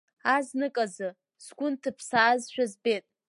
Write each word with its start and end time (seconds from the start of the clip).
Азныказы, 0.35 1.09
сгәы 1.43 1.67
нҭыԥсаазшәа 1.73 2.65
збеит. 2.71 3.05